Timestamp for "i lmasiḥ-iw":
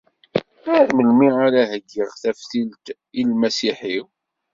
3.19-4.05